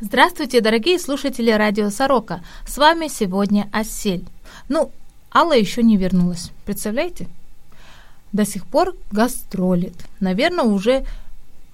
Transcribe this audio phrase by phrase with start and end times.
[0.00, 2.42] Здравствуйте, дорогие слушатели радио Сорока.
[2.66, 4.24] С вами сегодня Осель.
[4.68, 4.90] Ну,
[5.32, 6.50] Алла еще не вернулась.
[6.64, 7.28] Представляете?
[8.32, 9.94] До сих пор гастролит.
[10.18, 11.06] Наверное, уже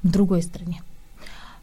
[0.02, 0.82] в другой стране.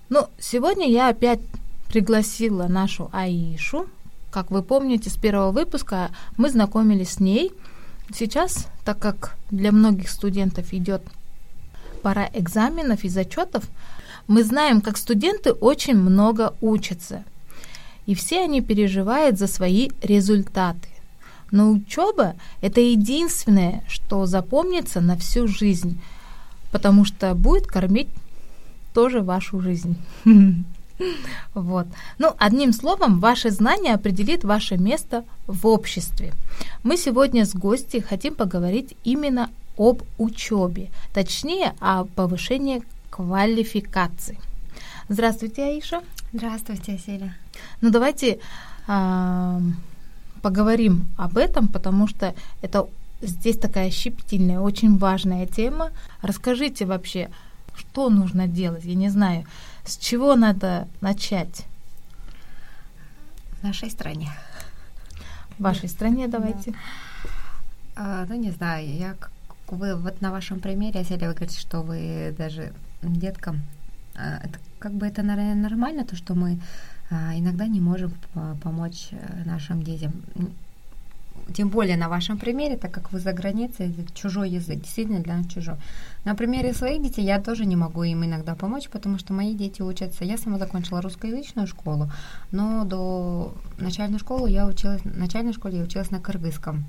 [0.09, 1.41] Ну, сегодня я опять
[1.89, 3.86] пригласила нашу Аишу.
[4.32, 7.52] Как вы помните, с первого выпуска мы знакомились с ней.
[8.12, 11.04] Сейчас, так как для многих студентов идет
[12.02, 13.63] пора экзаменов и зачетов,
[14.27, 17.23] мы знаем, как студенты очень много учатся.
[18.05, 20.90] И все они переживают за свои результаты.
[21.52, 26.00] Но учеба– это единственное, что запомнится на всю жизнь,
[26.72, 28.09] потому что будет кормить
[28.94, 29.95] тоже вашу жизнь.
[31.53, 31.86] Вот.
[32.17, 36.34] Ну, одним словом, ваше знание определит ваше место в обществе.
[36.81, 44.39] Мы сегодня с гостей хотим поговорить именно об учебе, точнее, о повышении квалификации.
[45.09, 46.02] Здравствуйте, Аиша.
[46.33, 47.33] Здравствуйте, Селя.
[47.81, 48.39] Ну, давайте
[48.88, 49.61] э,
[50.41, 52.88] поговорим об этом, потому что это
[53.22, 55.91] здесь такая щепетильная, очень важная тема.
[56.22, 57.30] Расскажите вообще,
[57.75, 58.83] что нужно делать?
[58.86, 59.45] Я не знаю,
[59.86, 61.66] с чего надо начать?
[63.59, 64.31] В нашей стране.
[65.58, 66.71] В вашей стране давайте.
[66.71, 66.77] Да.
[67.95, 69.16] А, ну, не знаю, я
[69.67, 73.62] вы вот на вашем примере, если вы говорите, что вы даже деткам,
[74.16, 76.59] а, это, как бы это, наверное, нормально, то, что мы
[77.09, 78.14] а, иногда не можем
[78.62, 80.14] помочь э, нашим детям.
[81.54, 85.48] Тем более на вашем примере, так как вы за границей, чужой язык, действительно для нас
[85.48, 85.76] чужой.
[86.26, 89.82] На примере своих детей я тоже не могу им иногда помочь, потому что мои дети
[89.82, 90.26] учатся.
[90.26, 92.11] Я сама закончила русскоязычную школу,
[92.52, 96.86] но до начальной школы я училась, начальной школе я училась на кыргызском.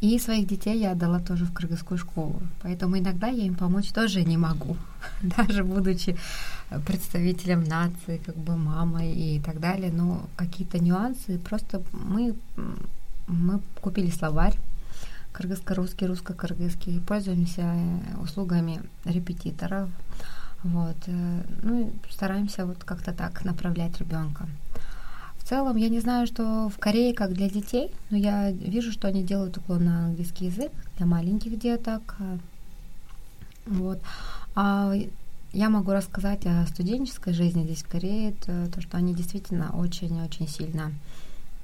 [0.00, 2.40] И своих детей я отдала тоже в кыргызскую школу.
[2.62, 4.76] Поэтому иногда я им помочь тоже не могу.
[5.22, 6.16] Даже будучи
[6.86, 9.92] представителем нации, как бы мамой и так далее.
[9.92, 11.38] Но какие-то нюансы.
[11.38, 12.34] Просто мы,
[13.26, 14.56] мы купили словарь
[15.32, 17.00] кыргызско-русский, русско-кыргызский.
[17.00, 17.74] Пользуемся
[18.22, 19.90] услугами репетиторов.
[20.62, 20.96] Вот.
[21.06, 24.46] Э, ну и стараемся вот как-то так направлять ребенка
[25.44, 29.22] целом, я не знаю, что в Корее как для детей, но я вижу, что они
[29.22, 32.16] делают уклон на английский язык для маленьких деток.
[33.66, 34.00] Вот.
[34.54, 34.94] А
[35.52, 40.48] я могу рассказать о студенческой жизни здесь в Корее, то, то что они действительно очень-очень
[40.48, 40.92] сильно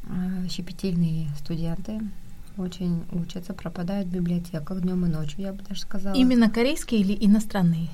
[0.04, 2.00] э, щепетильные студенты,
[2.56, 6.14] очень учатся, пропадают в библиотеках днем и ночью, я бы даже сказала.
[6.14, 7.88] Именно корейские или иностранные?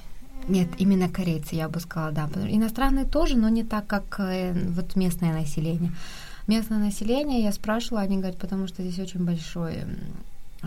[0.49, 2.29] Нет, именно корейцы, я бы сказала, да.
[2.49, 5.93] Иностранные тоже, но не так, как э, вот местное население.
[6.47, 9.77] Местное население, я спрашивала, они говорят, потому что здесь очень большой...
[10.63, 10.67] Э,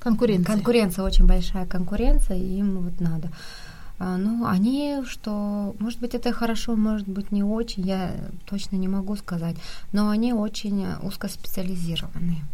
[0.00, 0.54] конкуренция.
[0.54, 3.30] Конкуренция, очень большая конкуренция, им вот надо.
[3.98, 8.12] А, ну, они, что, может быть, это хорошо, может быть, не очень, я
[8.46, 9.56] точно не могу сказать,
[9.92, 12.44] но они очень узкоспециализированные.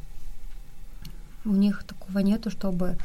[1.45, 2.97] У них такого нету, чтобы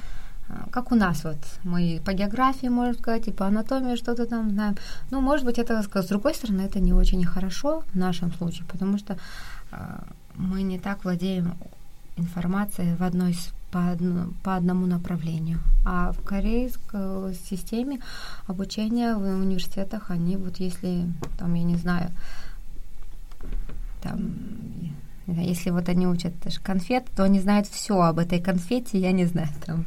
[0.71, 4.75] как у нас вот, мы по географии, можно сказать, и по анатомии что-то там знаем.
[5.11, 8.97] Ну, может быть, это, с другой стороны, это не очень хорошо в нашем случае, потому
[8.97, 9.17] что
[9.71, 9.77] э,
[10.35, 11.55] мы не так владеем
[12.17, 13.35] информацией в одной
[13.71, 15.59] по, одну, по одному направлению.
[15.85, 17.99] А в корейской системе
[18.47, 21.05] обучения в университетах, они вот если,
[21.37, 22.09] там, я не знаю,
[24.01, 24.21] там
[25.33, 29.25] если вот они учат даже конфет, то они знают все об этой конфете, я не
[29.25, 29.85] знаю, там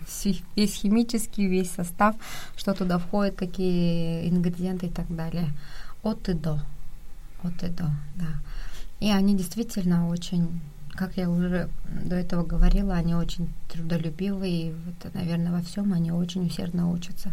[0.56, 2.16] весь химический, весь состав,
[2.56, 5.48] что туда входит, какие ингредиенты и так далее.
[6.02, 6.60] От и до.
[7.42, 8.28] От и до, да.
[9.00, 10.60] И они действительно очень,
[10.92, 11.68] как я уже
[12.04, 17.32] до этого говорила, они очень трудолюбивые, и вот, наверное, во всем они очень усердно учатся.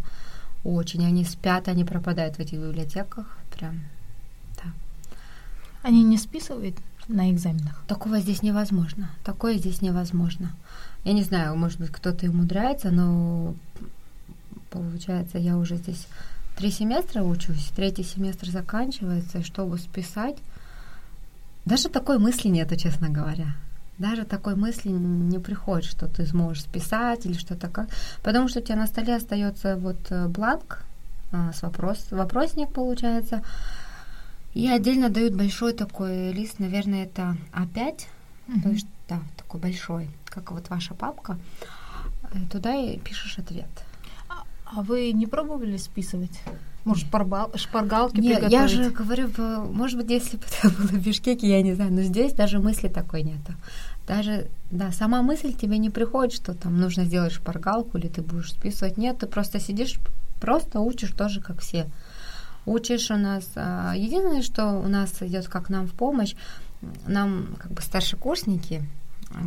[0.64, 1.06] Очень.
[1.06, 3.38] Они спят, они пропадают в этих библиотеках.
[3.56, 3.80] Прям.
[5.82, 6.76] Они не списывают
[7.10, 7.84] на экзаменах?
[7.88, 9.10] Такого здесь невозможно.
[9.24, 10.54] Такое здесь невозможно.
[11.04, 13.56] Я не знаю, может быть, кто-то и умудряется, но
[14.70, 16.08] получается, я уже здесь
[16.56, 20.38] три семестра учусь, третий семестр заканчивается, и чтобы списать,
[21.66, 23.56] даже такой мысли нету, честно говоря.
[23.98, 27.90] Даже такой мысли не приходит, что ты сможешь списать или что-то как.
[28.24, 30.84] Потому что у тебя на столе остается вот э, бланк
[31.32, 33.44] а, с вопрос, вопросник получается,
[34.54, 37.76] и отдельно дают большой такой лист, наверное, это А5,
[38.48, 38.62] mm-hmm.
[38.64, 41.38] то есть, да, такой большой, как вот ваша папка.
[42.34, 43.70] Э, туда и пишешь ответ.
[44.28, 46.40] А, а вы не пробовали списывать?
[46.86, 48.54] Может, шпарбал, шпаргалки Нет, приготовить?
[48.54, 49.30] я же говорю,
[49.72, 52.88] может быть, если бы это было в Бишкеке, я не знаю, но здесь даже мысли
[52.88, 53.54] такой нету.
[54.08, 58.52] Даже, да, сама мысль тебе не приходит, что там нужно сделать шпаргалку или ты будешь
[58.52, 58.98] списывать.
[58.98, 60.00] Нет, ты просто сидишь,
[60.40, 61.86] просто учишь тоже, как все
[62.70, 63.50] учишь у нас.
[63.56, 66.36] А, единственное, что у нас идет как нам в помощь,
[67.08, 68.84] нам как бы старшекурсники,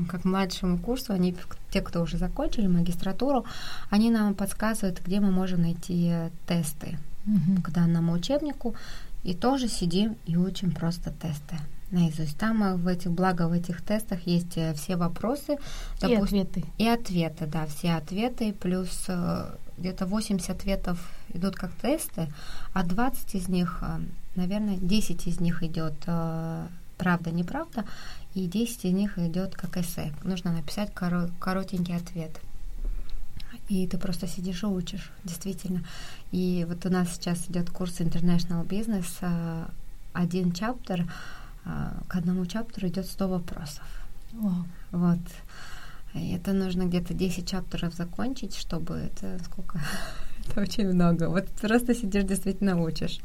[0.08, 1.34] как младшему курсу, они,
[1.70, 3.44] те, кто уже закончили магистратуру,
[3.90, 6.12] они нам подсказывают, где мы можем найти
[6.46, 7.62] тесты угу.
[7.62, 8.74] к данному учебнику,
[9.24, 11.56] и тоже сидим и учим просто тесты
[11.92, 12.36] наизусть.
[12.38, 15.54] Там э, в этих, благо в этих тестах есть э, все вопросы.
[16.02, 16.64] И допустим, ответы.
[16.78, 20.98] И ответы, да, все ответы, плюс э, где-то 80 ответов
[21.34, 22.32] идут как тесты,
[22.72, 23.82] а 20 из них,
[24.36, 25.94] наверное, 10 из них идет
[26.98, 27.84] правда, неправда,
[28.34, 30.12] и 10 из них идет как эссе.
[30.22, 32.40] Нужно написать коро- коротенький ответ.
[33.68, 35.84] И ты просто сидишь и учишь, действительно.
[36.30, 39.68] И вот у нас сейчас идет курс International Business,
[40.12, 41.10] один чаптер,
[41.64, 43.84] к одному чаптеру идет 100 вопросов.
[44.32, 44.64] Wow.
[44.92, 45.18] Вот.
[46.14, 49.80] Это нужно где-то 10 чаптеров закончить, чтобы это сколько?
[50.48, 51.28] это очень много.
[51.28, 53.20] Вот просто сидишь, действительно учишь.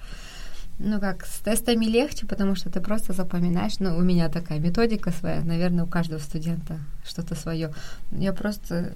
[0.80, 3.80] Ну как, с тестами легче, потому что ты просто запоминаешь.
[3.80, 7.74] Ну, у меня такая методика своя, наверное, у каждого студента что-то свое.
[8.12, 8.94] Я просто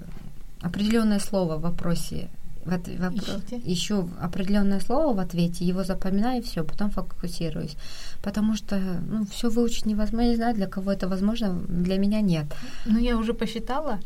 [0.60, 2.28] определенное слово в вопросе
[2.64, 7.76] в от, вопрос, ищу определенное слово в ответе, его запоминаю и все, потом фокусируюсь.
[8.22, 10.22] Потому что ну, все выучить невозможно.
[10.22, 12.46] Я не знаю, для кого это возможно, для меня нет.
[12.86, 13.98] Ну, я уже посчитала.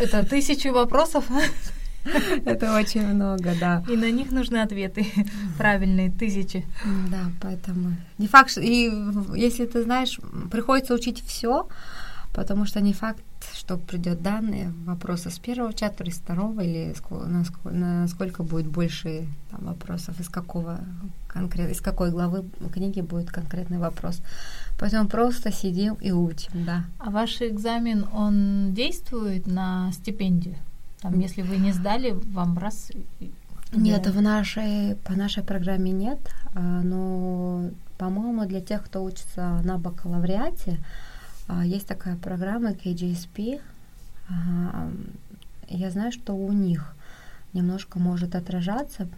[0.00, 1.24] Это тысячи вопросов.
[2.44, 3.84] Это очень много, да.
[3.88, 5.06] И на них нужны ответы
[5.58, 6.64] правильные, тысячи.
[7.10, 8.90] Да, поэтому не факт, что и
[9.34, 10.18] если ты знаешь,
[10.50, 11.68] приходится учить все,
[12.32, 13.22] потому что не факт,
[13.68, 19.66] что придет данные вопросы с первого чата, из второго, или насколько, насколько будет больше там,
[19.66, 20.80] вопросов, из какого
[21.26, 24.22] конкретно, из какой главы книги будет конкретный вопрос.
[24.78, 26.84] Поэтому просто сидим и учим, да.
[26.98, 30.56] А ваш экзамен, он действует на стипендию?
[31.02, 32.90] Там, если вы не сдали, вам раз...
[33.74, 36.18] Нет, в нашей, по нашей программе нет,
[36.54, 37.68] а, но,
[37.98, 40.78] по-моему, для тех, кто учится на бакалавриате,
[41.64, 43.60] есть такая программа KGSP.
[45.68, 46.94] Я знаю, что у них
[47.52, 49.08] немножко может отражаться,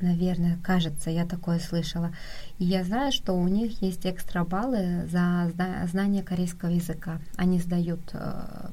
[0.00, 2.12] наверное, кажется, я такое слышала.
[2.58, 5.50] И я знаю, что у них есть экстра баллы за
[5.90, 7.20] знание корейского языка.
[7.36, 8.68] Они сдают э,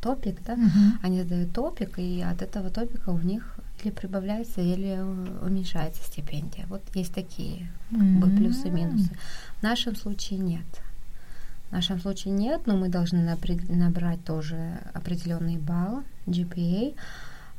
[0.00, 0.98] топик, да, uh-huh.
[1.02, 4.98] они сдают топик, и от этого топика у них или прибавляется, или
[5.42, 6.66] уменьшается стипендия.
[6.68, 8.36] Вот есть такие uh-huh.
[8.36, 9.10] плюсы-минусы.
[9.58, 10.66] В нашем случае нет.
[11.68, 13.36] В нашем случае нет, но мы должны
[13.68, 16.94] набрать тоже определенный балл GPA,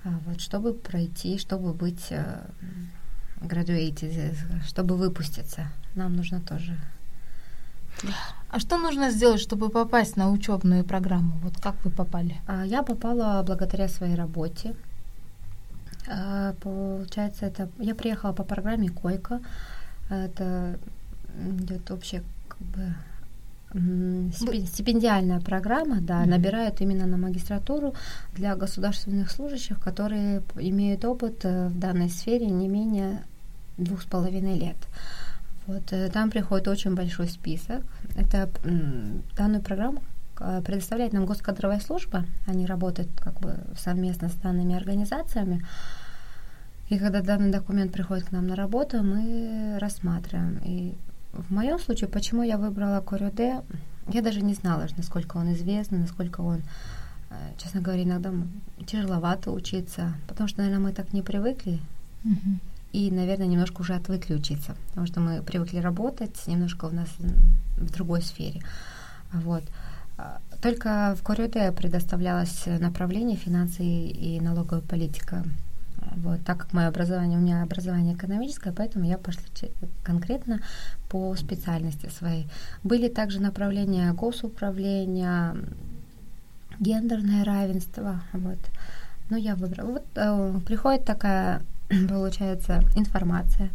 [0.03, 2.11] а, вот, чтобы пройти, чтобы быть
[3.41, 5.67] graduated, чтобы выпуститься.
[5.95, 6.77] Нам нужно тоже.
[8.49, 11.37] А что нужно сделать, чтобы попасть на учебную программу?
[11.41, 12.39] Вот как вы попали?
[12.47, 14.75] А, я попала благодаря своей работе.
[16.07, 19.41] А, получается, это я приехала по программе Койка.
[20.09, 20.79] Это
[21.39, 22.95] идет общая как бы
[24.65, 26.29] Стипендиальная программа, да, mm-hmm.
[26.29, 27.93] набирают именно на магистратуру
[28.33, 33.23] для государственных служащих, которые имеют опыт э, в данной сфере не менее
[33.77, 34.77] двух с половиной лет.
[35.67, 37.83] Вот э, там приходит очень большой список.
[38.15, 38.49] Это
[39.35, 40.01] данную программу
[40.39, 42.25] э, предоставляет нам госкадровая служба.
[42.47, 45.65] Они работают как бы совместно с данными организациями.
[46.89, 50.59] И когда данный документ приходит к нам на работу, мы рассматриваем.
[50.63, 50.95] И
[51.33, 53.61] в моем случае, почему я выбрала Корюде,
[54.07, 56.61] я даже не знала, насколько он известный, насколько он,
[57.29, 58.31] э, честно говоря, иногда
[58.85, 61.79] тяжеловато учиться, потому что, наверное, мы так не привыкли.
[62.23, 62.59] Mm-hmm.
[62.93, 67.09] И, наверное, немножко уже отвыкли учиться, потому что мы привыкли работать немножко у нас
[67.77, 68.61] в другой сфере.
[69.33, 69.63] Вот.
[70.17, 75.43] А, только в Корюде предоставлялось направление финансы и налоговая политика.
[76.23, 79.43] Вот, так как мое образование, у меня образование экономическое, поэтому я пошла
[80.03, 80.59] конкретно
[81.09, 82.47] по специальности своей.
[82.83, 85.55] Были также направления госуправления,
[86.79, 88.21] гендерное равенство.
[88.33, 88.59] Вот.
[89.29, 89.91] Ну, я выбрала.
[89.91, 91.61] Вот э, приходит такая,
[92.09, 93.69] получается, информация.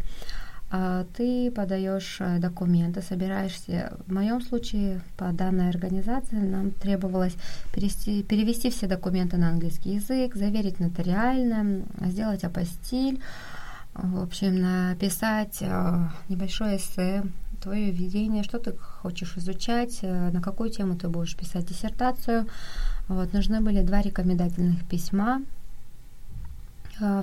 [1.14, 3.92] Ты подаешь э, документы, собираешься.
[4.06, 7.36] В моем случае по данной организации нам требовалось
[7.74, 13.20] перевести, перевести все документы на английский язык, заверить нотариально, сделать апостиль,
[13.92, 17.22] в общем, написать э, небольшое эссе,
[17.62, 22.46] твое видение, что ты хочешь изучать, э, на какую тему ты будешь писать диссертацию.
[23.08, 25.42] Вот, нужны были два рекомендательных письма,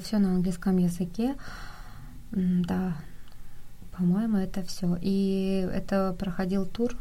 [0.04, 1.36] все на английском языке.
[2.32, 2.94] Да,
[4.00, 4.98] по-моему, это все.
[5.02, 6.96] И это проходил тур,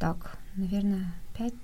[0.00, 1.54] так, наверное, пять,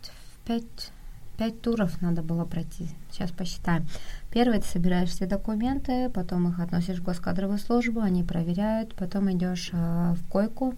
[0.47, 0.93] пять,
[1.37, 2.89] пять туров надо было пройти.
[3.11, 3.87] Сейчас посчитаем.
[4.31, 9.71] Первый ты собираешь все документы, потом их относишь в госкадровую службу, они проверяют, потом идешь
[9.73, 10.75] э, в койку,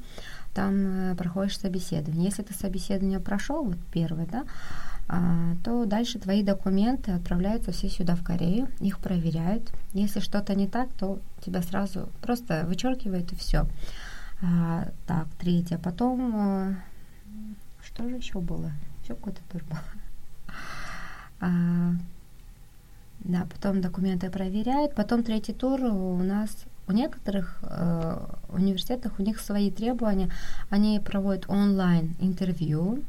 [0.55, 2.25] там э, проходишь собеседование.
[2.25, 8.17] Если ты собеседование прошел, вот первый, да, а, то дальше твои документы отправляются все сюда
[8.17, 9.71] в Корею, их проверяют.
[9.93, 13.67] Если что-то не так, то тебя сразу просто вычеркивают и все.
[14.43, 15.79] А, так, третье.
[15.79, 16.75] Потом а,
[17.83, 18.73] что же еще было?
[19.03, 19.79] Еще какой-то тур был.
[21.41, 21.93] А,
[23.21, 24.95] да, потом документы проверяют.
[24.95, 28.19] Потом третий тур у нас у некоторых э,
[28.51, 30.31] университетах у них свои требования.
[30.69, 33.03] Они проводят онлайн интервью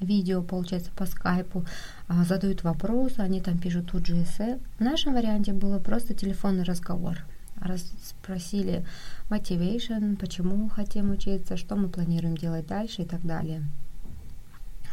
[0.00, 1.64] видео, получается, по скайпу,
[2.08, 4.58] а, задают вопросы, они там пишут тут же эссе.
[4.78, 7.18] В нашем варианте было просто телефонный разговор.
[7.56, 8.86] Раз, спросили
[9.28, 13.64] motivation, почему хотим учиться, что мы планируем делать дальше и так далее.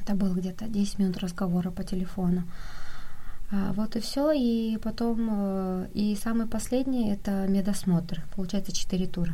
[0.01, 2.43] Это было где-то 10 минут разговора по телефону.
[3.49, 4.31] А, вот и все.
[4.31, 8.23] И потом, э, и самый последний это медосмотр.
[8.35, 9.33] Получается 4 тура.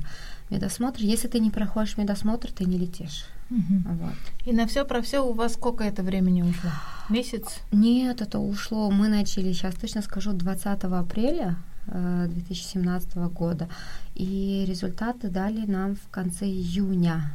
[0.50, 1.02] Медосмотр.
[1.02, 3.26] Если ты не проходишь медосмотр, ты не летишь.
[3.50, 3.84] Угу.
[3.86, 4.14] Вот.
[4.46, 6.72] И на все про все у вас сколько это времени ушло?
[7.10, 7.60] Месяц?
[7.72, 8.90] Нет, это ушло.
[8.90, 11.58] Мы начали, сейчас точно скажу, 20 апреля
[11.88, 13.70] 2017 э, года.
[14.16, 17.34] И результаты дали нам в конце июня.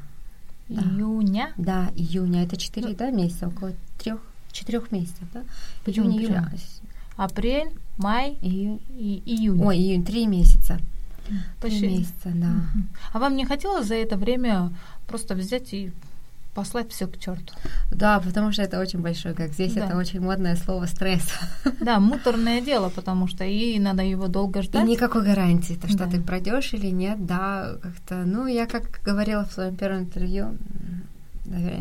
[0.68, 1.52] Июня?
[1.56, 2.44] Да, июня.
[2.44, 4.20] Это 4 ну, да, месяца, около трех,
[4.52, 5.42] четырех месяцев, да?
[5.86, 6.36] Июнь, июнь.
[7.16, 9.62] Апрель, май и, и июнь.
[9.62, 10.78] Ой, июнь, три месяца.
[11.60, 11.80] Почти.
[11.80, 12.52] Три месяца, да.
[13.12, 14.70] А вам не хотелось за это время
[15.06, 15.92] просто взять и
[16.54, 17.54] послать все к черту.
[17.92, 19.86] Да, потому что это очень большой, как здесь да.
[19.86, 21.32] это очень модное слово стресс.
[21.80, 24.84] Да, муторное дело, потому что и надо его долго ждать.
[24.84, 26.10] И никакой гарантии, то, что да.
[26.10, 28.24] ты пройдешь или нет, да, как-то.
[28.26, 30.58] Ну, я как говорила в своем первом интервью,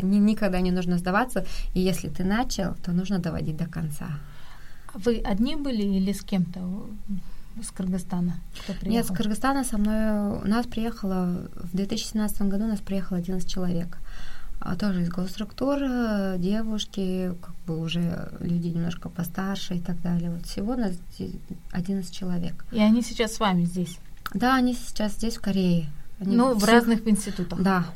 [0.02, 4.06] никогда не нужно сдаваться, и если ты начал, то нужно доводить до конца.
[4.94, 6.60] А вы одни были или с кем-то?
[7.62, 8.34] С Кыргызстана?
[8.62, 8.90] Кто приехал?
[8.90, 10.40] Нет, с Кыргызстана со мной...
[10.42, 11.48] У нас приехало...
[11.54, 13.98] В 2017 году у нас приехало 11 человек.
[14.60, 15.78] А тоже из госструктур,
[16.36, 20.30] девушки, как бы уже люди немножко постарше и так далее.
[20.30, 20.92] Вот всего у нас
[21.72, 22.64] 11 человек.
[22.72, 23.98] И они сейчас с вами здесь?
[24.34, 25.88] Да, они сейчас здесь, в Корее.
[26.20, 27.62] Они ну, в разных институтах?
[27.62, 27.86] Да,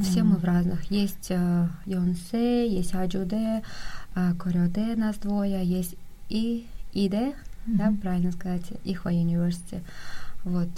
[0.00, 0.24] все mm.
[0.24, 0.90] мы в разных.
[0.90, 3.62] Есть э, Йонсе, есть Аджуде,
[4.14, 5.96] э, Корёде нас двое, есть
[6.28, 7.34] и Иде,
[7.66, 7.76] mm-hmm.
[7.76, 9.80] да, правильно сказать, Ихва University.
[10.44, 10.70] Вот.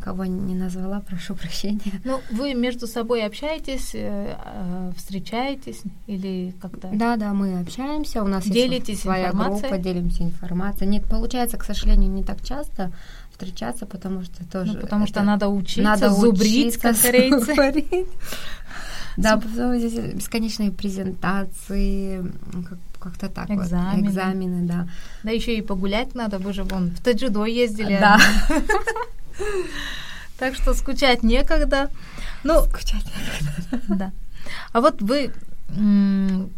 [0.00, 2.00] Кого не назвала, прошу прощения.
[2.04, 6.88] Ну, вы между собой общаетесь, э, э, встречаетесь или как-то?
[6.92, 8.22] Да, да, мы общаемся.
[8.22, 10.88] У нас Делитесь есть своя группа, делимся информацией.
[10.88, 12.92] Нет, получается, к сожалению, не так часто
[13.32, 14.74] встречаться, потому что тоже.
[14.74, 18.06] Ну, потому что надо учиться, надо зубрить, учиться, как корейцы.
[19.16, 22.24] Да, потом здесь бесконечные презентации,
[22.68, 24.02] как как-то так экзамены.
[24.02, 24.10] вот.
[24.10, 24.88] Экзамены, да.
[25.22, 27.98] Да еще и погулять надо, вы же вон в Таджидо ездили.
[28.00, 28.18] Да.
[30.38, 31.90] Так что скучать некогда.
[32.44, 33.82] Ну, скучать некогда.
[33.88, 34.12] Да.
[34.72, 35.32] А вот вы,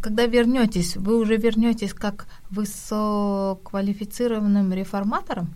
[0.01, 5.55] когда вернетесь, вы уже вернетесь как высококвалифицированным реформатором?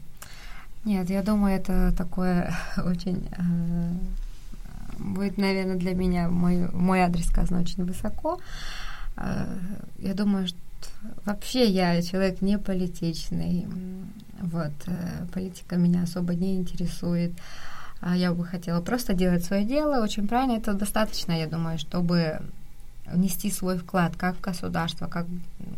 [0.85, 3.91] Нет, я думаю, это такое очень э,
[4.99, 8.39] будет, наверное, для меня мой, мой адрес сказано очень высоко.
[9.17, 9.45] Э,
[9.99, 10.57] я думаю, что
[11.25, 13.67] вообще я человек не политичный.
[14.41, 17.31] Вот, э, политика меня особо не интересует.
[18.01, 20.03] А я бы хотела просто делать свое дело.
[20.03, 22.39] Очень правильно, это достаточно, я думаю, чтобы
[23.07, 25.27] внести свой вклад как в государство, как,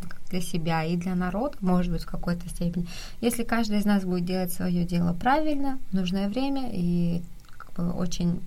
[0.08, 2.88] как для себя и для народа, может быть, в какой-то степени.
[3.22, 7.22] Если каждый из нас будет делать свое дело правильно, в нужное время и
[7.58, 8.42] как бы очень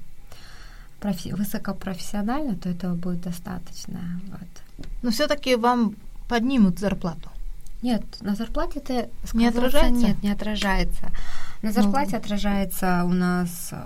[1.01, 4.01] профи- высокопрофессионально, то этого будет достаточно.
[4.29, 4.87] Вот.
[5.03, 5.95] Но все-таки вам
[6.31, 7.29] поднимут зарплату.
[7.83, 10.07] Нет, на зарплате это не отражается.
[10.07, 11.11] Нет, не отражается.
[11.63, 11.73] На ну.
[11.73, 12.19] зарплате ну.
[12.19, 13.77] отражается у нас э,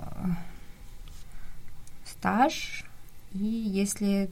[2.05, 2.85] стаж,
[3.33, 4.31] и если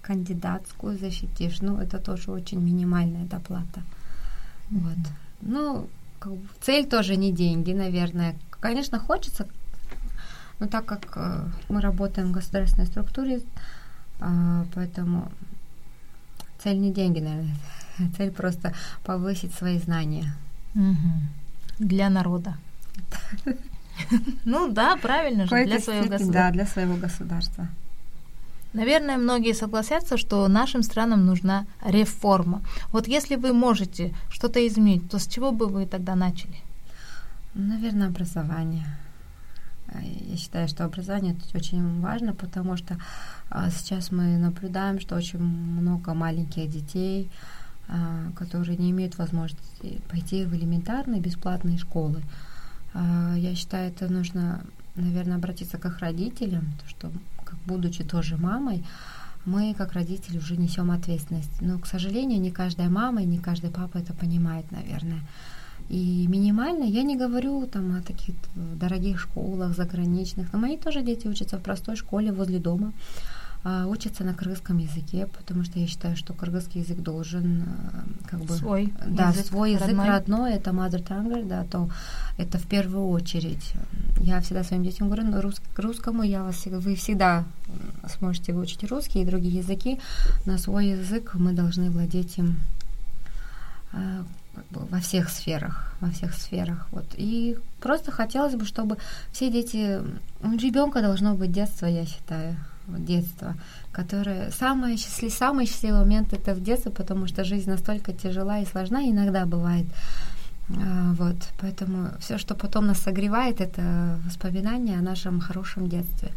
[0.00, 3.82] кандидатскую защитишь, ну это тоже очень минимальная доплата.
[4.70, 4.80] Mm-hmm.
[4.80, 4.98] Вот.
[5.42, 5.88] Ну,
[6.18, 8.34] как бы, цель тоже не деньги, наверное.
[8.60, 9.46] Конечно, хочется,
[10.58, 13.42] но так как э, мы работаем в государственной структуре,
[14.20, 15.30] э, поэтому
[16.62, 17.56] цель не деньги, наверное.
[18.16, 18.72] Цель просто
[19.04, 20.34] повысить свои знания.
[21.78, 22.56] Для народа.
[24.44, 26.32] Ну да, правильно же, для своего государства.
[26.32, 27.68] Да, для своего государства.
[28.72, 32.62] Наверное, многие согласятся, что нашим странам нужна реформа.
[32.90, 36.56] Вот если вы можете что-то изменить, то с чего бы вы тогда начали?
[37.54, 38.86] Наверное, образование.
[40.00, 42.98] Я считаю, что образование очень важно, потому что
[43.50, 47.30] а, сейчас мы наблюдаем, что очень много маленьких детей
[47.88, 52.22] а, которые не имеют возможности пойти в элементарные бесплатные школы.
[52.94, 57.12] А, я считаю, это нужно, наверное, обратиться к их родителям, то что,
[57.44, 58.84] как будучи тоже мамой,
[59.44, 61.60] мы, как родители, уже несем ответственность.
[61.60, 65.20] Но, к сожалению, не каждая мама и не каждый папа это понимает, наверное.
[65.92, 71.28] И минимально, я не говорю там о таких дорогих школах заграничных, но мои тоже дети
[71.28, 72.94] учатся в простой школе возле дома,
[73.62, 78.40] а, учатся на кыргызском языке, потому что я считаю, что кыргызский язык должен а, как
[78.40, 78.54] бы...
[78.54, 80.08] Свой Да, язык свой язык родной.
[80.08, 81.90] родной, это mother tongue, да, то
[82.38, 83.74] это в первую очередь.
[84.18, 87.44] Я всегда своим детям говорю, ну, рус, русскому я вас, вы всегда
[88.16, 90.00] сможете выучить русский и другие языки,
[90.46, 92.56] но свой язык мы должны владеть им
[93.92, 94.24] бы
[94.70, 96.88] во всех сферах, во всех сферах.
[96.90, 97.06] Вот.
[97.16, 98.96] И просто хотелось бы, чтобы
[99.32, 100.00] все дети,
[100.42, 102.56] у ребенка должно быть детство, я считаю,
[102.86, 103.54] вот детство,
[103.92, 108.66] которое самое счастливое, самый счастливый момент это в детстве, потому что жизнь настолько тяжела и
[108.66, 109.86] сложна, иногда бывает.
[110.68, 116.30] А, Вот, поэтому все, что потом нас согревает, это воспоминания о нашем хорошем детстве.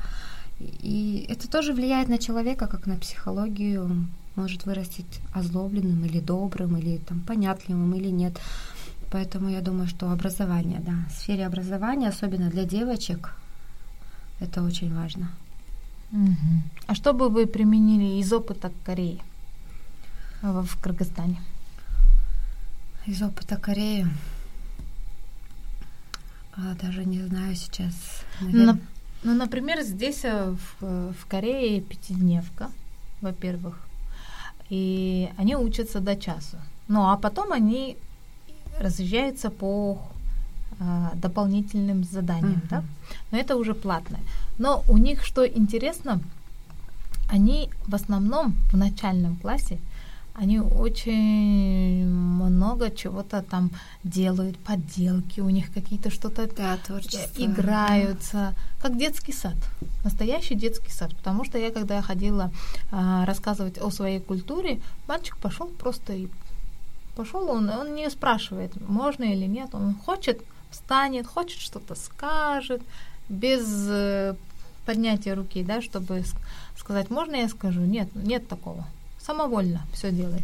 [0.59, 6.97] И это тоже влияет на человека, как на психологию, может вырастить озлобленным или добрым, или
[6.97, 8.37] там понятливым, или нет.
[9.11, 13.35] Поэтому я думаю, что образование, да, в сфере образования, особенно для девочек,
[14.41, 15.29] это очень важно.
[16.11, 16.63] Мгм.
[16.87, 19.21] А что бы вы применили из опыта Кореи
[20.41, 21.41] в в Кыргызстане?
[23.07, 24.07] Из опыта Кореи
[26.57, 27.93] а, даже не знаю сейчас.
[28.41, 28.71] наверно.
[28.71, 28.81] Нап-
[29.23, 32.69] Ну, например, здесь э, в, э, в Корее пятидневка,
[33.21, 33.75] во-первых,
[34.69, 36.57] и они учатся до часу.
[36.87, 37.97] Ну, а потом они
[38.79, 39.97] разъезжаются по
[40.79, 42.67] а, дополнительным заданиям, Мгм.
[42.69, 42.83] да?
[43.31, 44.21] Но это уже платное.
[44.57, 46.19] Но у них что интересно,
[47.29, 49.79] они в основном в начальном классе
[50.35, 53.71] они очень много чего-то там
[54.03, 57.41] делают, подделки, у них какие-то что-то Да, творчество.
[57.41, 59.55] играются, как детский сад,
[60.03, 61.15] настоящий детский сад.
[61.15, 62.51] Потому что я, когда ходила
[62.91, 66.27] а, рассказывать о своей культуре, мальчик пошел просто и
[67.15, 72.81] пошел, он, он не спрашивает, можно или нет, он хочет, встанет, хочет что-то скажет,
[73.29, 74.35] без э,
[74.85, 76.23] поднятия руки, да, чтобы
[76.77, 77.79] сказать, можно я скажу?
[77.81, 78.85] Нет, нет такого.
[79.25, 80.43] Самовольно все делает.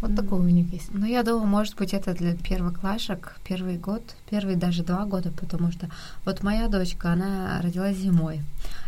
[0.00, 0.16] Вот М.
[0.16, 0.88] такое у них есть.
[0.94, 5.72] Ну, я думаю, может быть, это для первоклашек, первый год, первый даже два года, потому
[5.72, 5.88] что
[6.24, 8.42] вот моя дочка, она родилась зимой.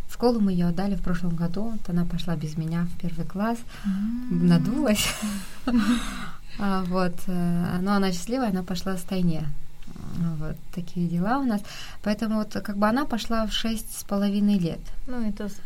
[0.08, 3.26] В школу мы ее отдали в прошлом году, вот она пошла без меня в первый
[3.26, 3.58] класс,
[4.30, 5.08] надулась.
[6.58, 9.48] А, Вот, э, но она счастливая, она пошла в стайне.
[10.38, 11.60] Вот такие дела у нас.
[12.02, 14.80] Поэтому вот как бы она пошла в шесть с половиной лет.
[15.06, 15.60] Ну, это с-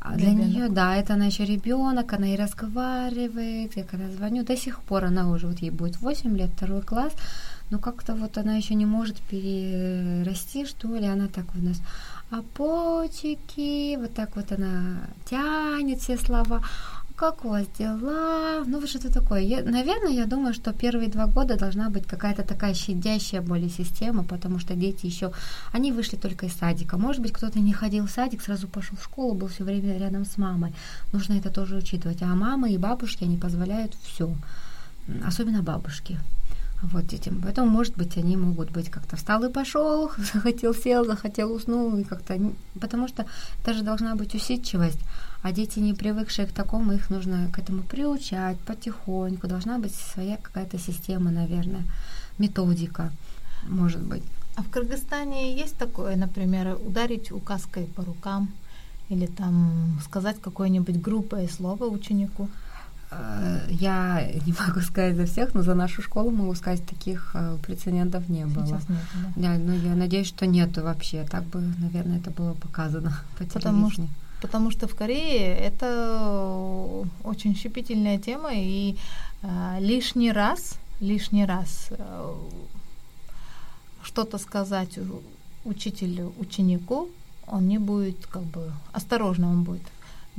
[0.00, 0.46] А для Ребёнок.
[0.46, 3.76] нее, да, это она еще ребенок, она и разговаривает.
[3.76, 7.12] Я когда звоню, до сих пор она уже, вот ей будет 8 лет, второй класс,
[7.70, 11.82] но как-то вот она еще не может перерасти, что ли, она так у нас
[12.30, 16.62] а почки, вот так вот она тянет все слова.
[17.20, 18.64] Как у вас дела?
[18.66, 19.40] Ну, вот что-то такое.
[19.40, 24.24] Я, наверное, я думаю, что первые два года должна быть какая-то такая щадящая более система,
[24.24, 25.30] потому что дети еще,
[25.70, 26.96] они вышли только из садика.
[26.96, 30.24] Может быть, кто-то не ходил в садик, сразу пошел в школу, был все время рядом
[30.24, 30.72] с мамой.
[31.12, 32.22] Нужно это тоже учитывать.
[32.22, 34.34] А мамы и бабушки, они позволяют все.
[35.26, 36.18] Особенно бабушки.
[36.82, 37.40] Вот детям.
[37.42, 42.04] Поэтому, может быть, они могут быть как-то встал и пошел, захотел сел, захотел уснул, и
[42.04, 42.38] как-то...
[42.80, 43.26] Потому что
[43.62, 44.98] это же должна быть усидчивость.
[45.42, 49.46] А дети, не привыкшие к такому, их нужно к этому приучать потихоньку.
[49.46, 51.82] Должна быть своя какая-то система, наверное,
[52.38, 53.10] методика,
[53.68, 54.22] может быть.
[54.56, 58.50] А в Кыргызстане есть такое, например, ударить указкой по рукам
[59.10, 62.48] или там сказать какое-нибудь грубое слово ученику?
[63.10, 67.56] Э, Я не могу сказать за всех, но за нашу школу могу сказать, таких э,
[67.62, 68.66] прецедентов не было.
[68.66, 68.98] Сейчас нет,
[69.36, 69.54] да.
[69.54, 71.24] Да, ну я надеюсь, что нету вообще.
[71.24, 74.06] Так бы, наверное, это было показано по Потому что,
[74.40, 78.96] потому что в Корее это очень щепетильная тема, и
[79.42, 82.34] э, лишний раз, лишний раз э,
[84.02, 84.98] что-то сказать
[85.64, 87.08] учителю, ученику,
[87.46, 89.82] он не будет как бы осторожно он будет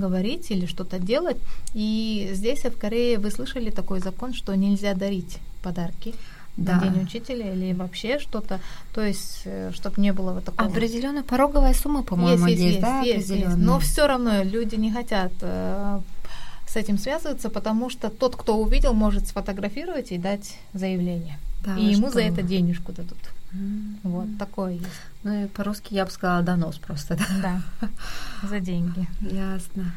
[0.02, 1.38] говорить или что-то делать.
[1.74, 6.14] И здесь, в Корее, вы слышали такой закон, что нельзя дарить подарки
[6.58, 6.74] Да.
[6.76, 8.60] на День учителя или вообще что-то,
[8.94, 10.70] то есть, чтобы не было вот такого...
[10.70, 13.58] Определенная пороговая сумма, по-моему, есть, есть, да, есть, есть.
[13.58, 16.00] Но все равно люди не хотят э,
[16.68, 21.38] с этим связываться, потому что тот, кто увидел, может сфотографировать и дать заявление.
[21.66, 23.20] Да, и ему что за это денежку дадут.
[23.54, 24.00] М.
[24.04, 25.02] Вот такое есть.
[25.24, 27.62] Ну и по-русски я бы сказала донос просто, да.
[27.82, 27.90] Да,
[28.48, 29.08] за деньги.
[29.22, 29.92] Ясно.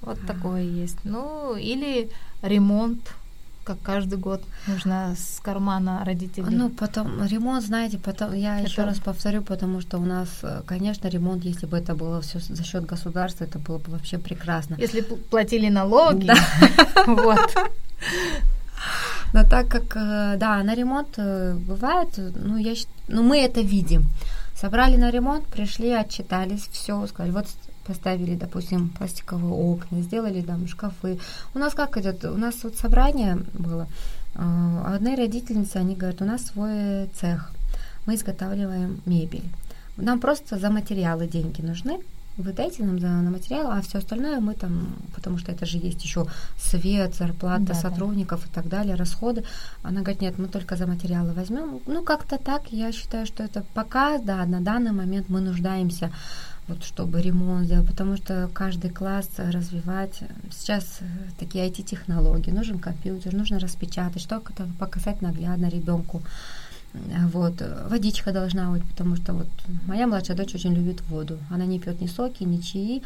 [0.00, 0.26] Вот А.
[0.26, 0.98] такое есть.
[1.04, 2.10] Ну, или
[2.42, 3.14] ремонт
[3.64, 6.54] как каждый год нужно с кармана родителей.
[6.54, 8.68] Ну, потом ремонт, знаете, потом я это...
[8.68, 12.38] еще раз повторю, потому что у нас, э, конечно, ремонт, если бы это было все
[12.40, 14.76] за счет государства, это было бы вообще прекрасно.
[14.78, 16.30] Если платили налоги,
[17.06, 17.54] вот.
[19.34, 22.74] Но так как, э, да, на ремонт э, бывает, ну, я,
[23.08, 24.06] ну, мы это видим.
[24.54, 27.46] Собрали на ремонт, пришли, отчитались, все, сказали, вот
[27.84, 31.18] поставили, допустим, пластиковые окна, сделали там шкафы.
[31.52, 32.24] У нас как идет?
[32.24, 33.88] У нас вот собрание было.
[34.36, 37.50] А, одной родительницы, они говорят, у нас свой цех,
[38.06, 39.50] мы изготавливаем мебель.
[39.96, 41.98] Нам просто за материалы деньги нужны,
[42.36, 45.78] вы дайте нам за, на материал, а все остальное мы там, потому что это же
[45.78, 46.26] есть еще
[46.58, 48.46] свет, зарплата да, сотрудников да.
[48.46, 49.44] и так далее, расходы.
[49.82, 51.80] Она говорит, нет, мы только за материалы возьмем.
[51.86, 56.10] Ну, как-то так, я считаю, что это пока, да, на данный момент мы нуждаемся
[56.66, 60.20] вот чтобы ремонт сделать, потому что каждый класс развивать.
[60.50, 61.00] Сейчас
[61.38, 66.22] такие IT-технологии, нужен компьютер, нужно распечатать, что-то показать наглядно ребенку.
[67.32, 67.60] Вот.
[67.88, 69.48] Водичка должна быть, потому что вот
[69.86, 71.38] моя младшая дочь очень любит воду.
[71.50, 73.02] Она не пьет ни соки, ни чаи,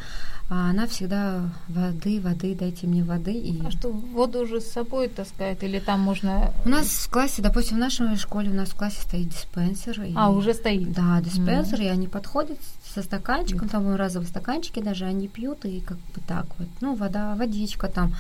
[0.51, 3.33] а она всегда воды, воды, дайте мне воды.
[3.33, 3.63] И...
[3.67, 6.53] А что, воду уже с собой таскает или там можно...
[6.67, 10.03] У нас в классе, допустим, в нашей школе у нас в классе стоит диспенсер.
[10.03, 10.13] И...
[10.15, 10.93] А, уже стоит?
[10.93, 11.85] Да, диспенсер, mm.
[11.85, 12.59] и они подходят
[12.95, 17.35] со стаканчиком, там разовые стаканчики даже, они пьют, и как бы так вот, ну, вода,
[17.37, 18.15] водичка там,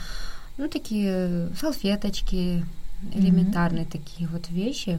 [0.57, 2.65] ну, такие салфеточки,
[3.13, 3.93] элементарные mm-hmm.
[3.93, 4.99] такие вот вещи,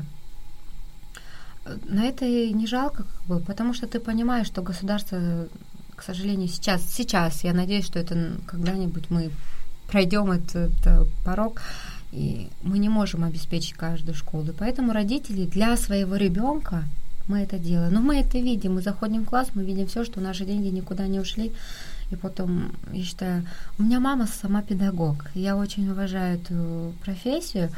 [1.86, 5.48] на это и не жалко, как бы, потому что ты понимаешь, что государство,
[5.96, 9.32] к сожалению, сейчас, сейчас, я надеюсь, что это когда-нибудь мы
[9.88, 11.62] пройдем этот, этот порог,
[12.12, 14.48] и мы не можем обеспечить каждую школу.
[14.58, 16.84] Поэтому родители для своего ребенка
[17.28, 17.94] мы это делаем.
[17.94, 21.08] Но мы это видим, мы заходим в класс, мы видим все, что наши деньги никуда
[21.08, 21.52] не ушли.
[22.12, 23.46] И потом, я считаю,
[23.78, 25.26] у меня мама сама педагог.
[25.36, 27.70] Я очень уважаю эту профессию.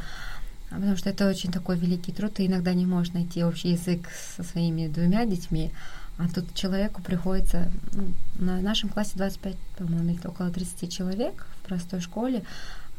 [0.72, 4.08] А потому что это очень такой великий труд, ты иногда не можешь найти общий язык
[4.36, 5.70] со своими двумя детьми,
[6.16, 12.00] а тут человеку приходится, ну, на нашем классе 25, по-моему, около 30 человек в простой
[12.00, 12.42] школе,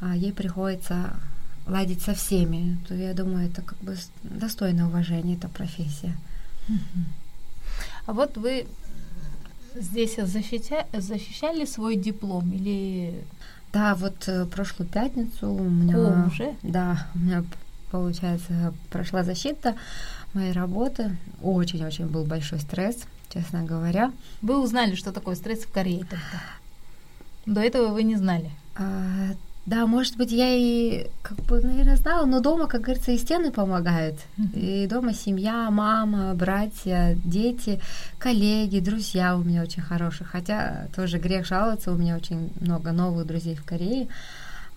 [0.01, 1.15] а ей приходится
[1.65, 6.15] ладить со всеми, то я думаю, это как бы достойное уважение, эта профессия.
[8.05, 8.67] А вот вы
[9.75, 13.23] здесь защищали, защищали свой диплом или
[13.73, 15.97] да, вот э, прошлую пятницу у меня...
[15.97, 16.55] О, уже?
[16.61, 17.43] Да, у меня,
[17.93, 19.75] получается, прошла защита
[20.33, 21.15] моей работы.
[21.43, 24.11] Очень-очень был большой стресс, честно говоря.
[24.41, 26.41] Вы узнали, что такое стресс в Корее тогда?
[27.45, 28.49] До этого вы не знали?
[28.75, 29.35] А,
[29.67, 33.51] да, может быть, я и, как бы, наверное, знала, но дома, как говорится, и стены
[33.51, 34.15] помогают.
[34.55, 37.79] И дома семья, мама, братья, дети,
[38.17, 40.25] коллеги, друзья у меня очень хорошие.
[40.25, 44.07] Хотя тоже грех жаловаться, у меня очень много новых друзей в Корее.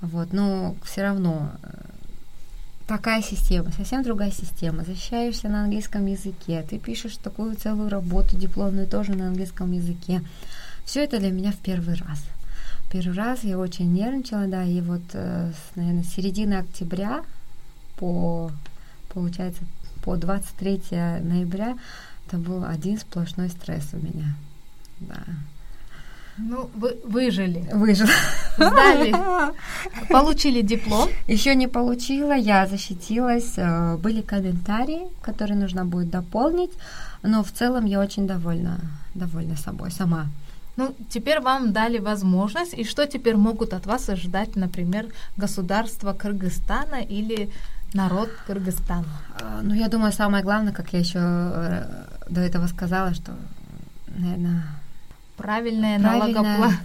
[0.02, 1.68] Вот, но все равно э,
[2.86, 4.84] такая система, совсем другая система.
[4.84, 10.22] Защищаешься на английском языке, ты пишешь такую целую работу дипломную тоже на английском языке.
[10.84, 12.22] Все это для меня в первый раз
[12.90, 17.24] первый раз я очень нервничала, да, и вот, э, наверное, с середины октября
[17.96, 18.50] по,
[19.12, 19.62] получается,
[20.02, 21.76] по 23 ноября
[22.26, 24.34] это был один сплошной стресс у меня,
[25.00, 25.22] да.
[26.38, 27.68] Ну, вы выжили.
[27.72, 28.10] Выжила.
[28.56, 29.14] Сдали.
[30.10, 31.08] Получили диплом.
[31.26, 33.54] Еще не получила, я защитилась.
[33.56, 36.72] Э, были комментарии, которые нужно будет дополнить,
[37.22, 38.78] но в целом я очень довольна,
[39.14, 40.26] довольна собой сама.
[40.76, 45.06] Ну, теперь вам дали возможность, и что теперь могут от вас ожидать, например,
[45.38, 47.50] государство Кыргызстана или
[47.94, 49.06] народ Кыргызстана?
[49.40, 53.32] А, ну, я думаю, самое главное, как я еще э, до этого сказала, что,
[54.18, 54.64] наверное,
[55.36, 56.76] правильное налогоплатеж.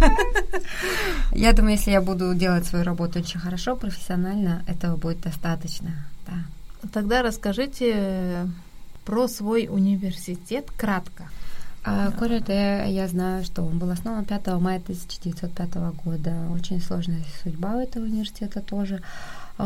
[1.32, 5.90] Я думаю, если я буду делать свою работу очень хорошо, профессионально, этого будет достаточно.
[6.26, 6.88] Да.
[6.92, 8.46] Тогда расскажите
[9.04, 11.28] про свой университет кратко.
[11.82, 16.34] А, Корюте, я знаю, что он был основан 5 мая 1905 года.
[16.54, 19.02] Очень сложная судьба у этого университета тоже.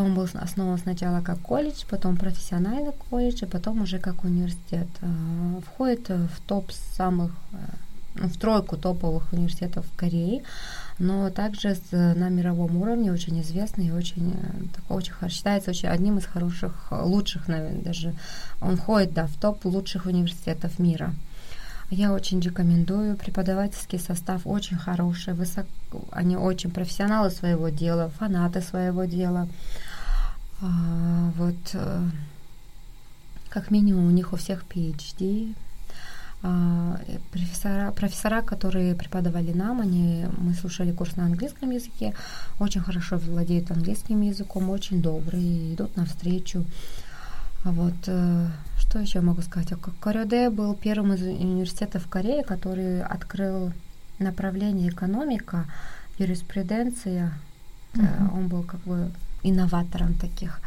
[0.00, 4.88] Он был основан сначала как колледж, потом профессиональный колледж, и потом уже как университет.
[5.00, 7.56] А, входит в топ самых, э,
[8.16, 10.42] ну, в тройку топовых университетов в Корее
[10.98, 16.18] но также на мировом уровне очень известный и очень, э, такой, очень считается очень одним
[16.18, 18.14] из хороших, лучших, наверное, даже
[18.60, 21.12] он входит да, в топ лучших университетов мира.
[21.96, 23.16] Я очень рекомендую.
[23.16, 25.66] Преподавательский состав очень хороший, высок...
[26.10, 29.48] они очень профессионалы своего дела, фанаты своего дела.
[30.60, 32.08] А, вот э,
[33.48, 35.54] как минимум у них у всех PhD,
[36.46, 36.98] А,
[37.32, 42.12] профессора, профессора, которые преподавали нам, они, мы слушали курс на английском языке,
[42.58, 46.58] очень хорошо владеют английским языком, очень добрые, идут навстречу.
[46.60, 47.03] А
[47.72, 48.46] вот э,
[48.78, 49.72] что еще могу сказать?
[50.00, 53.72] Корёде был первым из университетов Кореи, который открыл
[54.18, 55.64] направление экономика,
[56.18, 57.32] юриспруденция.
[57.94, 58.34] Mm-hmm.
[58.34, 59.10] Он был как бы
[59.42, 60.60] инноватором таких.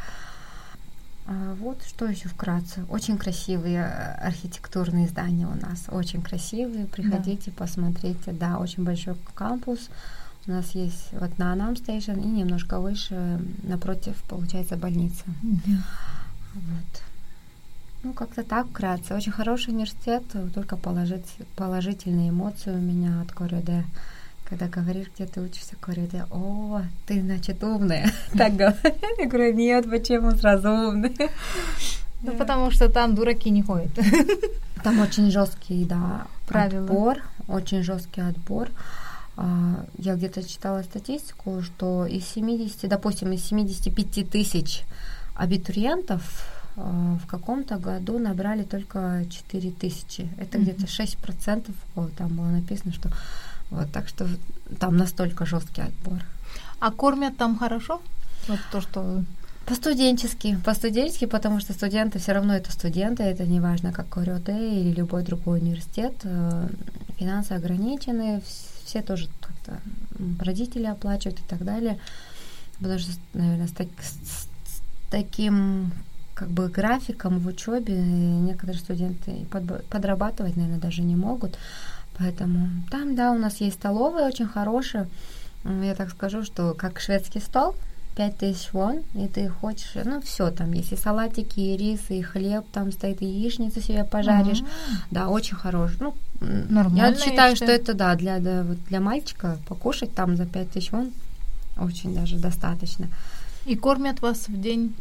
[1.28, 2.86] А вот что еще вкратце.
[2.90, 6.88] Очень красивые э, архитектурные здания у нас, очень красивые.
[6.88, 7.58] Приходите, да.
[7.58, 8.32] посмотрите.
[8.32, 9.90] Да, очень большой кампус.
[10.48, 15.26] У нас есть вот на Анам стейшн и немножко выше, напротив, получается, больница.
[15.44, 15.78] Mm-hmm.
[16.54, 17.02] Вот.
[18.04, 19.16] Ну, как-то так вкратце.
[19.16, 23.84] Очень хороший университет, только положить, положительные эмоции у меня от Корюде
[24.50, 28.12] когда говоришь, где ты учишься, говорят, о, ты, значит, умная.
[28.38, 28.96] Так говорят.
[29.18, 31.32] Я говорю, нет, почему сразу умная?
[32.22, 33.92] Ну, потому что там дураки не ходят.
[34.84, 36.84] Там очень жесткий, да, Правила.
[36.84, 38.70] отбор, очень жесткий отбор.
[39.36, 44.84] А, я где-то читала статистику, что из 70, допустим, из 75 тысяч
[45.38, 46.22] абитуриентов
[46.76, 50.30] а, в каком-то году набрали только 4 тысячи.
[50.38, 50.62] Это mm-hmm.
[50.62, 51.72] где-то 6%.
[51.96, 53.10] Вот, там было написано, что
[53.70, 54.28] вот, так что
[54.80, 56.24] там настолько жесткий отбор.
[56.80, 58.02] А кормят там хорошо?
[58.48, 59.24] Вот то, что
[59.66, 64.94] по-студенчески, по-студенчески, потому что студенты все равно это студенты, это не важно, как КРОТ или
[64.94, 66.14] любой другой университет.
[66.24, 66.70] Э,
[67.18, 68.42] финансы ограничены,
[68.86, 69.82] все тоже как-то
[70.40, 72.00] родители оплачивают и так далее.
[72.80, 74.48] Потому что, наверное, с, так, с
[75.10, 75.92] таким
[76.34, 81.58] как бы графиком в учебе некоторые студенты под, подрабатывать, наверное, даже не могут.
[82.18, 85.08] Поэтому там, да, у нас есть столовая очень хорошая.
[85.64, 87.76] Я так скажу, что как шведский стол,
[88.16, 92.66] 5000 вон, и ты хочешь, ну, все там есть, и салатики, и рис, и хлеб
[92.72, 94.62] там стоит, и яичницу себе пожаришь.
[94.62, 95.08] А-а-а.
[95.12, 95.98] Да, очень хороший.
[96.00, 100.92] Ну, Нормально, я считаю, что это, да, для, вот для мальчика покушать там за 5000
[100.92, 101.12] вон
[101.80, 103.08] очень даже достаточно.
[103.68, 104.96] И кормят вас в день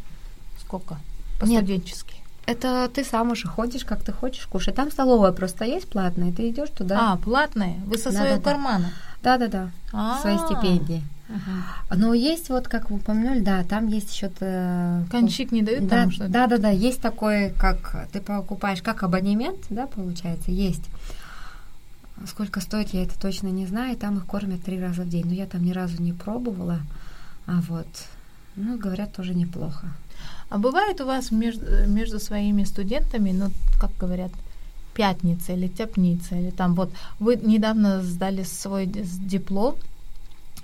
[0.61, 0.97] сколько?
[1.39, 2.15] По-студенчески?
[2.45, 4.75] Это ты сам уже ходишь, как ты хочешь кушать.
[4.75, 7.13] Там столовая просто есть платная, ты идешь туда.
[7.13, 7.75] А, платная?
[7.85, 8.91] Вы со своего да, кармана?
[9.23, 9.71] Да-да-да,
[10.21, 11.03] своей стипендии.
[11.29, 11.95] Ага.
[11.95, 14.29] Но есть вот, как вы упомянули, да, там есть еще...
[15.11, 16.29] Кончик не дают да, там что-то?
[16.29, 20.83] Да, да, да, есть такой, как ты покупаешь, как абонемент, да, получается, есть.
[22.25, 25.33] Сколько стоит, я это точно не знаю, там их кормят три раза в день, но
[25.33, 26.79] я там ни разу не пробовала,
[27.45, 27.87] а вот,
[28.57, 29.87] ну, говорят, тоже неплохо.
[30.49, 34.31] А бывает у вас между, между своими студентами, ну, как говорят,
[34.93, 36.89] пятница или тяпница, или там вот
[37.19, 39.75] вы недавно сдали свой диплом,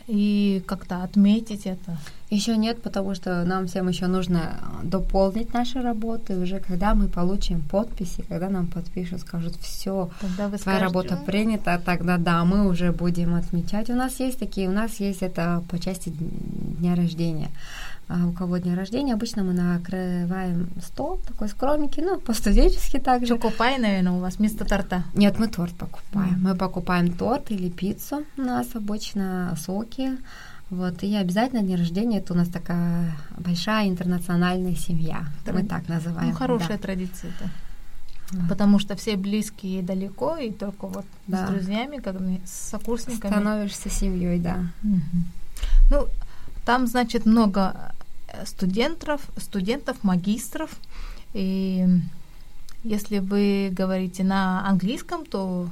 [0.07, 1.97] и как-то отметить это?
[2.29, 6.35] Еще нет, потому что нам всем еще нужно дополнить наши работы.
[6.35, 12.17] Уже когда мы получим подписи, когда нам подпишут, скажут, все, твоя скажете, работа принята, тогда
[12.17, 13.89] да, мы уже будем отмечать.
[13.89, 17.51] У нас есть такие, у нас есть это по части дня рождения.
[18.07, 23.27] А у кого день рождения, обычно мы накрываем стол, такой скромненький, ну, по-студенчески также.
[23.27, 25.03] Чокопай, наверное, у вас вместо торта?
[25.13, 26.35] Нет, мы торт покупаем.
[26.35, 26.49] Mm-hmm.
[26.49, 30.17] Мы покупаем торт или пиццу у нас обычно, соки.
[30.69, 35.25] Вот, и обязательно день рождения это у нас такая большая интернациональная семья.
[35.45, 35.53] Да.
[35.53, 36.29] Мы так называем.
[36.29, 36.83] Ну, хорошая да.
[36.83, 37.49] традиция это.
[38.31, 38.49] Вот.
[38.49, 41.45] Потому что все близкие далеко, и только вот да.
[41.45, 43.31] с друзьями, как с сокурсниками.
[43.31, 44.65] Становишься семьей, да.
[44.83, 45.01] Угу.
[45.91, 46.07] Ну,
[46.65, 47.93] там, значит, много
[48.27, 50.71] э, студентов, студентов, магистров.
[51.33, 51.87] И
[52.83, 55.69] если вы говорите на английском, то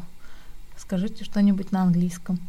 [0.78, 2.40] скажите что-нибудь на английском.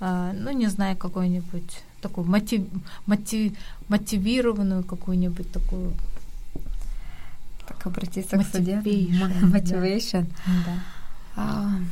[0.00, 2.66] А, ну, не знаю, какой-нибудь такую мотив,
[3.06, 3.52] мотив,
[3.88, 5.92] мотивированную какую-нибудь такую
[7.68, 8.92] так обратиться к студентам.
[9.52, 10.26] Motivation.
[10.66, 10.78] Да.
[11.36, 11.86] Um,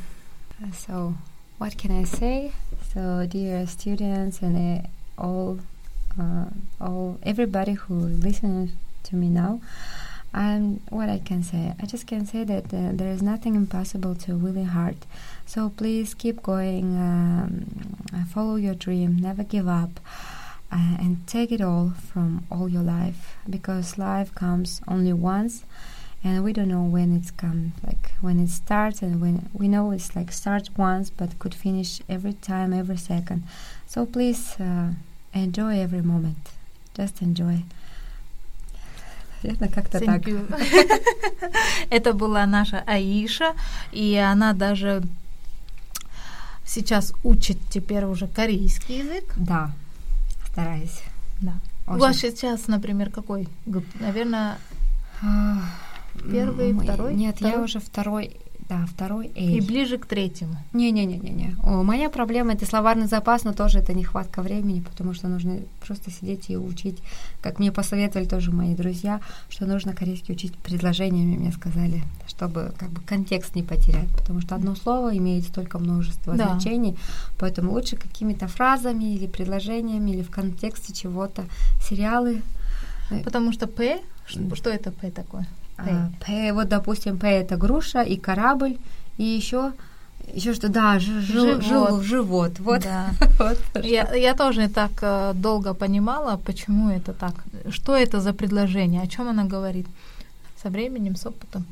[0.87, 1.15] so,
[1.59, 2.53] what can I say?
[2.93, 4.89] So, dear students and
[5.19, 5.59] all,
[6.19, 6.47] uh,
[6.81, 8.73] all everybody who listens
[9.05, 9.61] to me now.
[10.35, 14.15] And what I can say, I just can say that uh, there is nothing impossible
[14.17, 15.07] to a willing heart.
[15.47, 19.99] So please keep going, um, follow your dream, never give up,
[20.71, 25.65] uh, and take it all from all your life because life comes only once,
[26.23, 29.93] and we don't know when it's come, like when it starts, and when we know
[29.93, 33.45] it's like starts once but could finish every time, every second.
[33.89, 34.57] So please.
[34.61, 34.93] Uh,
[35.35, 36.39] Enjoy every moment.
[36.97, 37.63] Just enjoy.
[39.43, 40.23] Наверное, как-то так.
[41.91, 43.55] Это была наша Аиша,
[43.93, 45.03] и она даже
[46.67, 49.33] сейчас учит теперь уже корейский язык.
[49.37, 49.71] Да,
[50.51, 51.03] стараюсь.
[51.41, 51.55] Да.
[51.87, 51.97] Очень.
[51.97, 53.49] У вас сейчас, например, какой?
[54.01, 54.59] Наверное,
[55.23, 55.61] а,
[56.33, 57.15] первый, второй?
[57.15, 57.55] Нет, второй?
[57.55, 58.37] я уже второй
[58.69, 59.33] Да, второй H.
[59.37, 60.57] И ближе к третьему.
[60.75, 61.57] Не-не-не-не.
[61.63, 66.51] Моя проблема это словарный запас, но тоже это нехватка времени, потому что нужно просто сидеть
[66.51, 66.99] и учить.
[67.41, 72.91] Как мне посоветовали тоже мои друзья, что нужно корейский учить предложениями, мне сказали, чтобы как
[72.91, 76.49] бы контекст не потерять, потому что одно слово имеет столько множества да.
[76.49, 76.99] значений,
[77.39, 81.45] поэтому лучше какими-то фразами или предложениями или в контексте чего-то.
[81.83, 82.43] Сериалы.
[83.25, 85.47] Потому что 배, что это 배 такое?
[85.85, 86.11] 배.
[86.21, 88.79] 배, вот, допустим, 배 это груша и корабль,
[89.17, 89.73] и еще
[90.35, 91.63] еще что, да, ж, живот.
[91.63, 92.61] Жил, живот.
[92.61, 92.83] Вот.
[92.83, 93.11] Да.
[93.39, 97.35] вот я, я тоже так э, долго понимала, почему это так.
[97.71, 99.87] Что это за предложение, о чем она говорит.
[100.63, 101.65] Со временем, с опытом.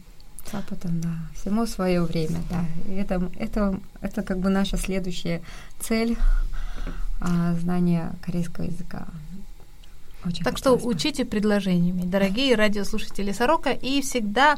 [0.50, 1.10] С опытом, да.
[1.34, 2.64] Всему свое время, да.
[2.88, 5.42] И это, это, это как бы наша следующая
[5.80, 6.16] цель
[7.20, 9.06] а, знания корейского языка.
[10.26, 14.56] Очень так что учите предложениями, дорогие радиослушатели Сорока, и всегда,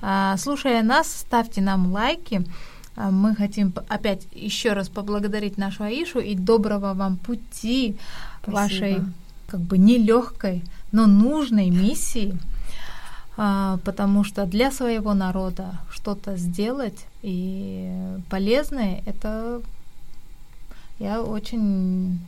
[0.00, 2.46] а, слушая нас, ставьте нам лайки.
[2.96, 7.96] А, мы хотим опять еще раз поблагодарить нашу Аишу и доброго вам пути
[8.42, 8.56] Спасибо.
[8.56, 9.00] вашей
[9.46, 12.38] как бы нелегкой, но нужной миссии,
[13.36, 17.92] а, потому что для своего народа что-то сделать и
[18.30, 19.60] полезное, это
[20.98, 22.20] я очень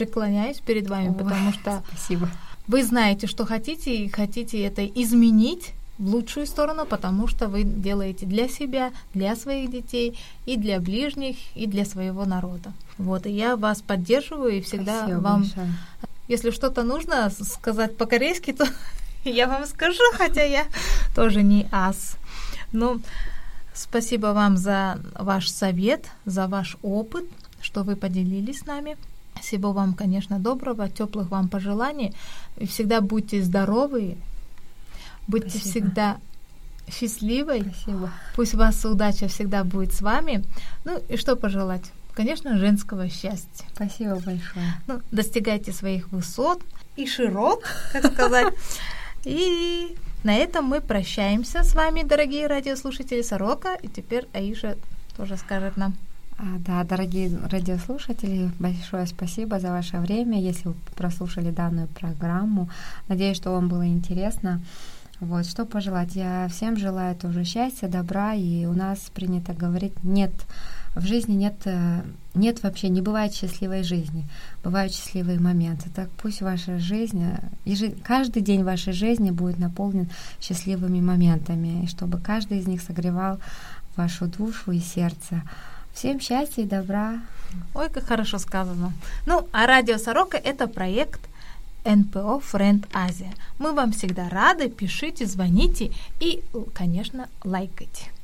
[0.00, 2.28] преклоняюсь перед вами, Ой, потому что спасибо.
[2.66, 8.24] вы знаете, что хотите, и хотите это изменить в лучшую сторону, потому что вы делаете
[8.24, 12.72] для себя, для своих детей, и для ближних, и для своего народа.
[12.96, 15.72] Вот, и я вас поддерживаю, и всегда Спасибо вам, большое.
[16.28, 18.66] если что-то нужно сказать по-корейски, то
[19.24, 20.64] я вам скажу, хотя я
[21.14, 22.16] тоже не ас.
[22.72, 23.00] Но
[23.74, 27.26] спасибо вам за ваш совет, за ваш опыт,
[27.60, 28.96] что вы поделились с нами.
[29.40, 32.14] Всего вам, конечно, доброго, теплых вам пожеланий.
[32.56, 34.16] И всегда будьте здоровы,
[35.26, 35.70] будьте Спасибо.
[35.70, 36.16] всегда
[36.90, 37.62] счастливой.
[37.62, 38.10] Спасибо.
[38.36, 40.44] Пусть у вас удача всегда будет с вами.
[40.84, 41.84] Ну и что пожелать?
[42.14, 43.64] Конечно, женского счастья.
[43.74, 44.74] Спасибо большое.
[44.86, 46.60] Ну, достигайте своих высот
[46.96, 48.54] и широт, как сказать.
[49.24, 53.74] И на этом мы прощаемся с вами, дорогие радиослушатели Сорока.
[53.74, 54.76] И теперь Аиша
[55.16, 55.94] тоже скажет нам.
[56.42, 62.70] А, да, дорогие радиослушатели, большое спасибо за ваше время, если вы прослушали данную программу.
[63.08, 64.62] Надеюсь, что вам было интересно.
[65.20, 66.16] Вот, что пожелать?
[66.16, 70.32] Я всем желаю тоже счастья, добра, и у нас принято говорить, нет,
[70.94, 72.00] в жизни нет, э,
[72.34, 74.24] нет вообще, не бывает счастливой жизни,
[74.64, 75.90] бывают счастливые моменты.
[75.94, 77.22] Так пусть ваша жизнь,
[77.66, 80.08] э, каждый день вашей жизни будет наполнен
[80.40, 83.38] счастливыми моментами, и чтобы каждый из них согревал
[83.94, 85.42] вашу душу и сердце.
[85.94, 87.20] Всем счастья и добра.
[87.74, 88.92] Ой, как хорошо сказано.
[89.26, 91.20] Ну, а радио Сорока это проект
[91.84, 93.32] НПО Френд Азия.
[93.58, 96.42] Мы вам всегда рады, пишите, звоните и,
[96.74, 98.10] конечно, лайкайте.